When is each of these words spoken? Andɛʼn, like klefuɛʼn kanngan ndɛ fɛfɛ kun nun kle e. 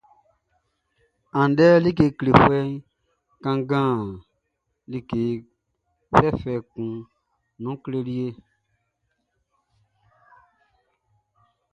Andɛʼn, 1.39 1.81
like 1.83 2.03
klefuɛʼn 2.17 2.69
kanngan 3.43 3.95
ndɛ 4.87 4.97
fɛfɛ 6.41 6.53
kun 6.71 6.91
nun 7.61 7.75
kle 7.83 7.99
e. 8.25 8.27